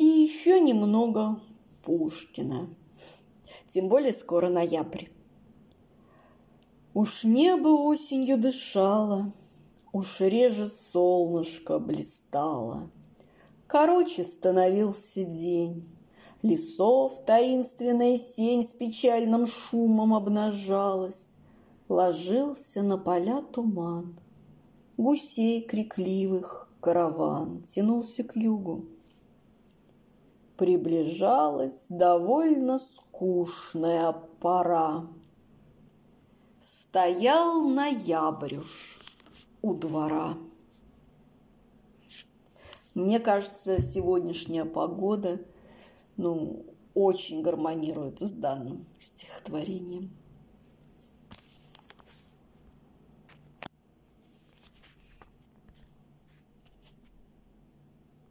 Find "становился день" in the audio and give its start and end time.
14.24-15.86